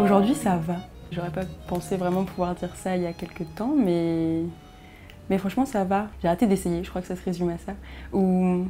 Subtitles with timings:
[0.00, 0.76] Aujourd'hui, ça va.
[1.10, 4.42] J'aurais pas pensé vraiment pouvoir dire ça il y a quelques temps, mais,
[5.30, 6.08] mais franchement, ça va.
[6.20, 7.72] J'ai arrêté d'essayer, je crois que ça se résume à ça.
[8.12, 8.66] Où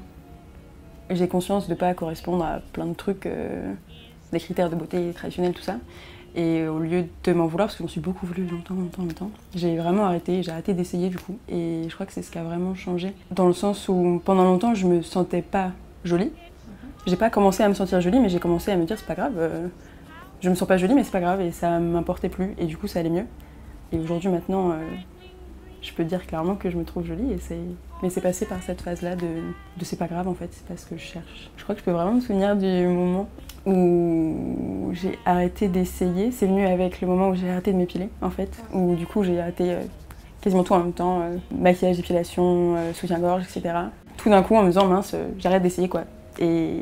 [1.10, 3.72] j'ai conscience de ne pas correspondre à plein de trucs, euh,
[4.32, 5.76] des critères de beauté traditionnels, tout ça.
[6.36, 9.30] Et au lieu de m'en vouloir, parce que j'en suis beaucoup voulu longtemps, longtemps, longtemps,
[9.54, 11.38] j'ai vraiment arrêté, j'ai arrêté d'essayer du coup.
[11.48, 13.14] Et je crois que c'est ce qui a vraiment changé.
[13.30, 15.70] Dans le sens où pendant longtemps, je me sentais pas
[16.04, 16.32] jolie.
[17.06, 19.14] J'ai pas commencé à me sentir jolie, mais j'ai commencé à me dire c'est pas
[19.14, 19.68] grave, euh,
[20.40, 22.76] je me sens pas jolie, mais c'est pas grave, et ça m'importait plus, et du
[22.76, 23.26] coup ça allait mieux.
[23.92, 24.76] Et aujourd'hui, maintenant, euh,
[25.82, 27.58] je peux dire clairement que je me trouve jolie, et c'est...
[28.02, 29.26] mais c'est passé par cette phase-là de,
[29.82, 31.50] c'est pas grave en fait, c'est pas ce que je cherche.
[31.58, 33.28] Je crois que je peux vraiment me souvenir du moment
[33.66, 36.30] où j'ai arrêté d'essayer.
[36.30, 39.24] C'est venu avec le moment où j'ai arrêté de m'épiler, en fait, où du coup
[39.24, 39.82] j'ai arrêté euh,
[40.40, 43.74] quasiment tout en même temps, euh, maquillage, épilation, soutien-gorge, etc.
[44.16, 46.04] Tout d'un coup en me disant mince, j'arrête d'essayer quoi.
[46.38, 46.78] Et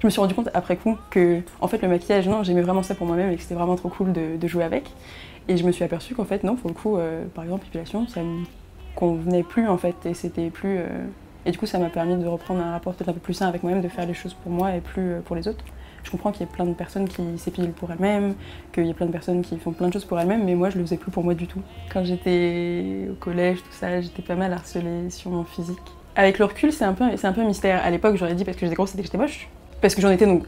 [0.00, 2.82] je me suis rendu compte après coup que en fait le maquillage, non, j'aimais vraiment
[2.82, 4.90] ça pour moi-même et que c'était vraiment trop cool de, jouer avec.
[5.48, 6.98] Et je me suis aperçue qu'en fait non, pour le coup,
[7.34, 8.44] par exemple épilation, ça me
[8.94, 10.80] convenait plus en fait et c'était plus
[11.46, 13.48] et du coup ça m'a permis de reprendre un rapport peut-être un peu plus sain
[13.48, 15.64] avec moi-même, de faire les choses pour moi et plus pour les autres.
[16.02, 18.34] Je comprends qu'il y ait plein de personnes qui s'épilent pour elles-mêmes,
[18.72, 20.70] qu'il y ait plein de personnes qui font plein de choses pour elles-mêmes, mais moi
[20.70, 21.60] je le faisais plus pour moi du tout.
[21.92, 25.78] Quand j'étais au collège, tout ça, j'étais pas mal harcelée sur mon physique.
[26.16, 27.82] Avec le recul, c'est un peu, un peu mystère.
[27.84, 29.48] À l'époque, j'aurais dit parce que j'étais grosse, c'était que j'étais moche,
[29.80, 30.44] parce que j'en étais donc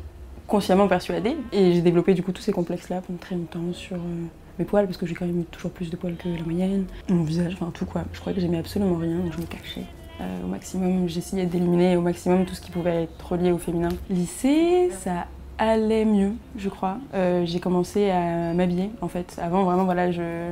[0.46, 4.26] consciemment persuadée, et j'ai développé du coup tous ces complexes-là pendant très longtemps sur euh,
[4.58, 7.22] mes poils, parce que j'ai quand même toujours plus de poils que la moyenne, mon
[7.22, 8.02] visage, enfin tout quoi.
[8.12, 9.84] Je croyais que j'aimais absolument rien, donc je me cachais.
[10.20, 13.88] Euh, au maximum, j'essayais d'éliminer au maximum tout ce qui pouvait être relié au féminin.
[14.10, 15.26] Lycée, ça
[15.58, 16.98] allait mieux, je crois.
[17.14, 19.38] Euh, j'ai commencé à m'habiller, en fait.
[19.40, 20.50] Avant, vraiment, voilà, je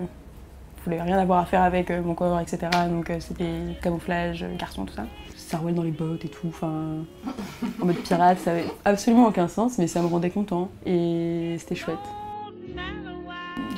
[0.84, 2.58] voulais rien avoir à faire avec euh, mon corps, etc.
[2.88, 3.50] Donc, euh, c'était
[3.82, 5.06] camouflage, garçon, tout ça.
[5.36, 7.04] Ça roulait dans les bottes et tout, enfin,
[7.82, 11.74] en mode pirate, ça avait absolument aucun sens, mais ça me rendait content et c'était
[11.74, 11.98] chouette.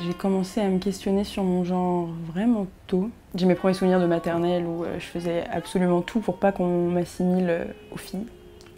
[0.05, 3.09] J'ai commencé à me questionner sur mon genre vraiment tôt.
[3.33, 7.67] J'ai mes premiers souvenirs de maternelle où je faisais absolument tout pour pas qu'on m'assimile
[7.91, 8.27] aux filles.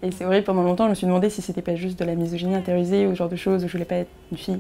[0.04, 2.14] Et c'est vrai, pendant longtemps, je me suis demandé si c'était pas juste de la
[2.14, 4.60] misogynie intériorisée ou ce genre de choses où je voulais pas être une fille.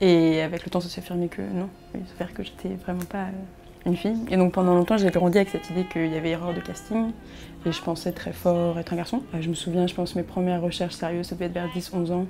[0.00, 3.26] Et avec le temps, ça s'est affirmé que non, il s'avère que j'étais vraiment pas
[3.86, 4.16] une fille.
[4.30, 7.12] Et donc pendant longtemps, j'ai grandi avec cette idée qu'il y avait erreur de casting.
[7.66, 9.22] Et je pensais très fort être un garçon.
[9.34, 12.12] Euh, je me souviens, je pense, mes premières recherches sérieuses, ça devait être vers 10-11
[12.12, 12.26] ans.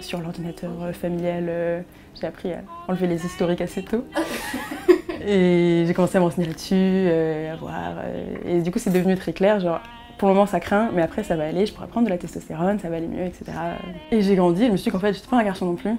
[0.00, 1.82] Sur l'ordinateur euh, familial, euh,
[2.18, 4.06] j'ai appris à enlever les historiques assez tôt.
[5.26, 7.10] et j'ai commencé à me renseigner là-dessus,
[7.50, 7.96] à voir.
[8.46, 9.80] et du coup, c'est devenu très clair, genre,
[10.16, 12.18] pour le moment ça craint, mais après ça va aller, je pourrais prendre de la
[12.18, 13.52] testostérone, ça va aller mieux, etc.
[14.10, 15.76] Et j'ai grandi, et je me suis dit qu'en fait j'étais pas un garçon non
[15.76, 15.96] plus.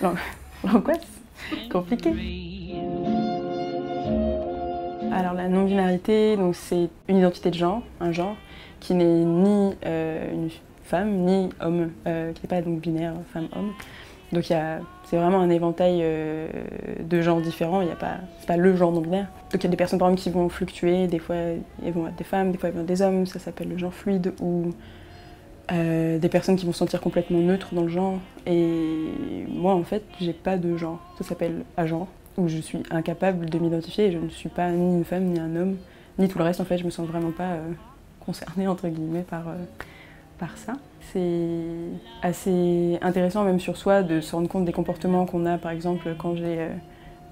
[0.00, 1.06] L'angoisse,
[1.70, 2.12] compliqué.
[5.12, 8.36] Alors la non-binarité, c'est une identité de genre, un genre,
[8.80, 10.50] qui n'est ni euh, une
[10.84, 13.72] femme, ni homme, euh, qui n'est pas donc binaire, femme-homme.
[14.32, 16.48] Donc c'est vraiment un éventail euh,
[17.00, 19.28] de genres différents, il n'y a pas, pas le genre non binaire.
[19.50, 22.06] Donc il y a des personnes par exemple qui vont fluctuer, des fois elles vont
[22.06, 24.32] être des femmes, des fois elles vont être des hommes, ça s'appelle le genre fluide,
[24.40, 24.70] ou
[25.72, 28.18] euh, des personnes qui vont se sentir complètement neutres dans le genre.
[28.46, 33.50] Et moi en fait, j'ai pas de genre, ça s'appelle agent, où je suis incapable
[33.50, 35.76] de m'identifier je ne suis pas ni une femme ni un homme,
[36.18, 37.72] ni tout le reste en fait, je me sens vraiment pas euh,
[38.24, 39.44] concernée entre guillemets par,
[40.38, 40.74] par ça.
[41.12, 41.62] C'est
[42.22, 46.14] assez intéressant même sur soi de se rendre compte des comportements qu'on a par exemple
[46.18, 46.68] quand j'ai euh,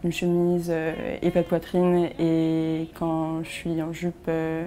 [0.04, 4.14] une chemise euh, et pas de poitrine et quand je suis en jupe.
[4.28, 4.66] Euh,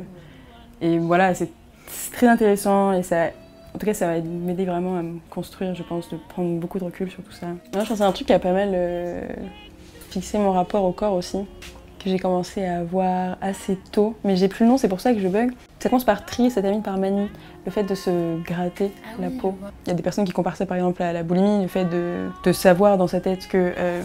[0.81, 1.49] et voilà, c'est
[2.11, 3.31] très intéressant et ça,
[3.79, 6.79] en tout cas ça va m'aider vraiment à me construire, je pense, de prendre beaucoup
[6.79, 7.47] de recul sur tout ça.
[7.71, 8.75] je pense que c'est un truc qui a pas mal
[10.09, 11.37] fixé mon rapport au corps aussi
[11.99, 15.13] que j'ai commencé à voir assez tôt, mais j'ai plus le nom, c'est pour ça
[15.13, 15.51] que je bug.
[15.79, 17.29] Ça commence par tri, ça termine par manie.
[17.65, 19.55] Le fait de se gratter ah la peau.
[19.85, 21.85] Il y a des personnes qui comparent ça par exemple à la boulimie, le fait
[21.85, 24.01] de, de savoir dans sa tête que euh,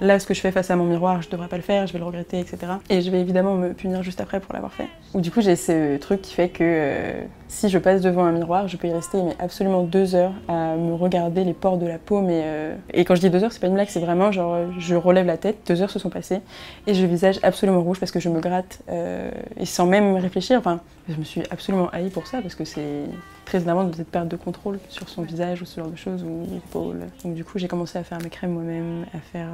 [0.00, 1.92] là, ce que je fais face à mon miroir, je devrais pas le faire, je
[1.92, 2.58] vais le regretter, etc.
[2.88, 4.88] Et je vais évidemment me punir juste après pour l'avoir fait.
[5.14, 8.32] Ou du coup, j'ai ce truc qui fait que euh, si je passe devant un
[8.32, 11.86] miroir, je peux y rester mais absolument deux heures à me regarder les pores de
[11.86, 12.20] la peau.
[12.20, 14.56] Mais euh, Et quand je dis deux heures, c'est pas une blague, c'est vraiment genre
[14.78, 16.40] je relève la tête, deux heures se sont passées
[16.86, 20.58] et le visage absolument rouge parce que je me gratte euh, et sans même réfléchir.
[20.58, 23.04] Enfin, je me suis absolument haïe pour ça parce que c'est
[23.44, 26.22] très énervant de cette perte de contrôle sur son visage ou ce genre de choses
[26.22, 27.00] ou l'épaule.
[27.24, 29.48] Donc du coup, j'ai commencé à faire mes crèmes moi-même, à faire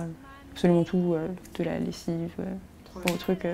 [0.56, 2.32] absolument tout, euh, de la lessive,
[2.94, 3.46] au truc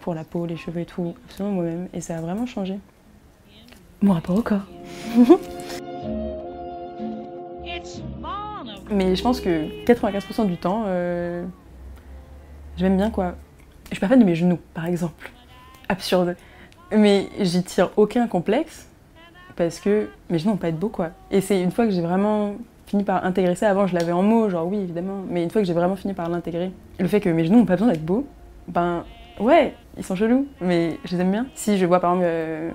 [0.00, 1.88] pour la peau, les cheveux et tout, absolument moi-même.
[1.94, 2.78] Et ça a vraiment changé
[4.02, 4.66] mon rapport au corps.
[8.90, 11.42] Mais je pense que 95% du temps, euh,
[12.76, 13.34] j'aime bien quoi.
[13.86, 15.32] Je suis pas fan de mes genoux, par exemple.
[15.88, 16.36] Absurde.
[16.92, 18.86] Mais j'y tire aucun complexe
[19.56, 21.12] parce que mes genoux n'ont pas être beaux quoi.
[21.30, 22.56] Et c'est une fois que j'ai vraiment
[22.86, 25.60] fini par intégrer ça, avant je l'avais en mots, genre oui évidemment, mais une fois
[25.60, 28.04] que j'ai vraiment fini par l'intégrer, le fait que mes genoux n'ont pas besoin d'être
[28.04, 28.26] beaux,
[28.68, 29.04] ben
[29.40, 31.46] ouais, ils sont chelous, mais je les aime bien.
[31.54, 32.70] Si je vois par exemple euh,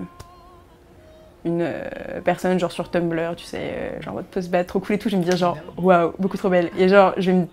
[1.44, 4.98] une euh, personne genre sur Tumblr, tu sais, euh, genre votre post-bat trop cool et
[4.98, 6.70] tout, je vais me dire genre waouh, beaucoup trop belle.
[6.78, 7.46] Et genre je vais me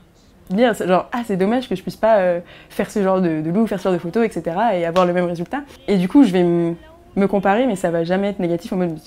[0.56, 3.68] dire genre ah c'est dommage que je puisse pas faire ce genre de, de look,
[3.68, 4.56] faire ce genre de photos, etc.
[4.74, 5.62] et avoir le même résultat.
[5.88, 9.00] Et du coup je vais me comparer, mais ça va jamais être négatif en mode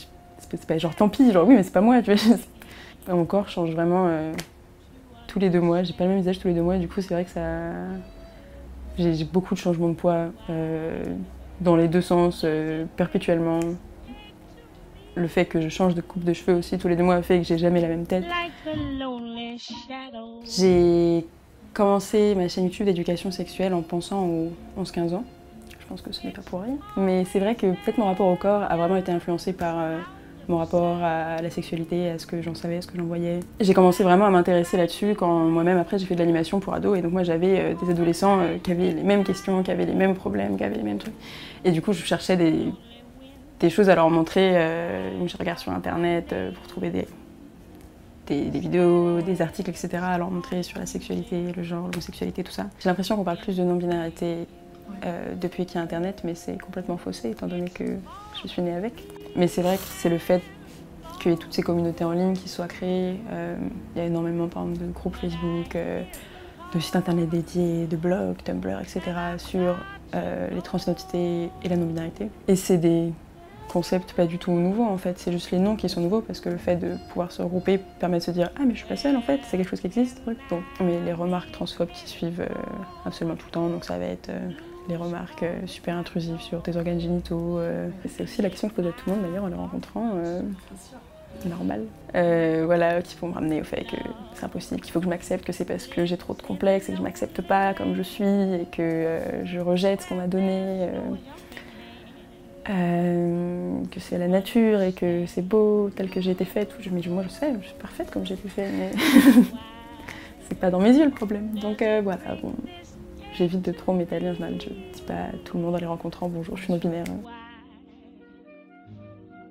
[0.57, 2.37] c'est pas genre tant pis, genre oui mais c'est pas moi, tu vois.
[3.09, 4.09] Mon corps change vraiment
[5.27, 7.01] tous les deux mois, j'ai pas le même visage tous les deux mois, du coup
[7.01, 7.71] c'est vrai que ça
[8.99, 10.27] j'ai beaucoup de changements de poids
[11.61, 12.47] dans les deux sens
[12.97, 13.61] perpétuellement
[15.15, 17.39] le fait que je change de coupe de cheveux aussi tous les deux mois fait
[17.39, 18.25] que j'ai jamais la même tête.
[20.45, 21.27] J'ai
[21.75, 25.25] commencé ma chaîne YouTube d'éducation sexuelle en pensant aux 11-15 ans.
[25.79, 26.77] Je pense que ce n'est pas pour rien.
[26.97, 29.99] Mais c'est vrai que peut-être mon rapport au corps a vraiment été influencé par euh,
[30.49, 33.41] mon rapport à la sexualité, à ce que j'en savais, à ce que j'en voyais.
[33.61, 36.99] J'ai commencé vraiment à m'intéresser là-dessus quand moi-même après j'ai fait de l'animation pour ados
[36.99, 39.87] et donc moi j'avais euh, des adolescents euh, qui avaient les mêmes questions, qui avaient
[39.87, 41.15] les mêmes problèmes, qui avaient les mêmes trucs.
[41.65, 44.57] Et du coup je cherchais des choses à leur montrer.
[44.57, 47.07] Euh, je regarde sur internet euh, pour trouver des,
[48.29, 49.99] vidéos, des articles, etc.
[50.03, 52.67] à leur montrer sur la sexualité, le genre, l'homosexualité, tout ça.
[52.81, 54.47] J'ai l'impression qu'on parle plus de non-binarité
[55.05, 57.85] euh, depuis qu'il y a internet, mais c'est complètement faussé étant donné que
[58.43, 58.95] je suis née avec.
[59.37, 60.43] Mais c'est vrai que c'est le fait
[61.21, 63.17] qu'il y ait toutes ces communautés en ligne qui soient créées.
[63.95, 68.43] Il y a énormément par exemple, de groupes Facebook, de sites internet dédiés, de blogs,
[68.45, 69.01] Tumblr, etc.
[69.39, 69.77] sur
[70.13, 72.29] les transidentités et la non-binarité.
[72.49, 73.13] Et c'est des
[73.73, 76.41] concept pas du tout nouveau en fait, c'est juste les noms qui sont nouveaux parce
[76.41, 78.89] que le fait de pouvoir se regrouper permet de se dire ah mais je suis
[78.89, 80.23] pas seule en fait, c'est quelque chose qui existe.
[80.81, 82.55] Mais les remarques transphobes qui suivent euh,
[83.07, 84.51] absolument tout le temps, donc ça va être euh,
[84.89, 87.61] les remarques euh, super intrusives sur tes organes génitaux.
[88.09, 90.13] c'est aussi la question que je pose à tout le monde d'ailleurs en les rencontrant.
[91.47, 91.87] Normal.
[92.13, 93.97] voilà, qui vont me ramener au fait que
[94.35, 96.89] c'est impossible, qu'il faut que je m'accepte, que c'est parce que j'ai trop de complexes
[96.89, 100.29] et que je m'accepte pas comme je suis et que je rejette ce qu'on m'a
[100.29, 100.89] donné.
[102.71, 106.73] Euh, que c'est la nature et que c'est beau tel que j'ai été faite.
[106.93, 108.91] Mais moi je sais, je suis parfaite comme j'ai été faite, mais
[110.49, 111.59] c'est pas dans mes yeux le problème.
[111.59, 112.55] Donc euh, voilà, bon,
[113.35, 114.55] j'évite de trop m'étaler en général.
[114.61, 117.05] Je dis pas à tout le monde en les rencontrant bonjour, je suis non-binaire.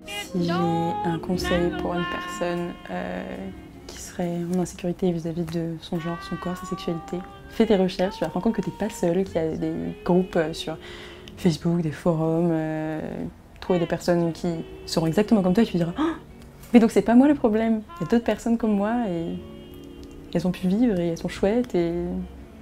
[0.06, 3.24] Si j'ai un conseil pour une personne euh,
[3.88, 7.18] qui serait en insécurité vis-à-vis de son genre, son corps, sa sexualité,
[7.50, 9.57] fais tes recherches, tu vas te rendre compte que t'es pas seule, qu'il y a
[9.57, 9.74] des
[10.06, 10.77] groupes sur
[11.38, 13.01] Facebook, des forums, euh,
[13.60, 14.48] trouver des personnes qui
[14.86, 16.13] seront exactement comme toi et tu diras oh,
[16.74, 19.38] Mais donc c'est pas moi le problème, il y a d'autres personnes comme moi et
[20.34, 21.94] elles ont pu vivre et elles sont chouettes et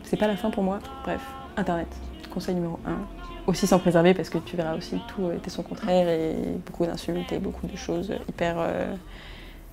[0.09, 0.79] c'est pas la fin pour moi.
[1.03, 1.21] Bref,
[1.56, 1.88] Internet,
[2.33, 2.97] conseil numéro 1.
[3.45, 6.35] Aussi s'en préserver parce que tu verras aussi tout était son contraire et
[6.65, 8.95] beaucoup d'insultes et beaucoup de choses hyper, euh,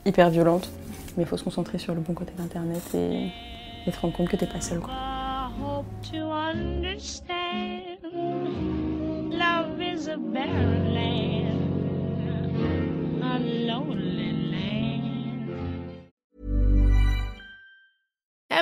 [0.05, 0.71] hyper violentes.
[1.17, 3.31] Mais il faut se concentrer sur le bon côté d'Internet et,
[3.91, 4.81] te rendre compte que t'es pas seul.
[4.81, 4.93] Quoi.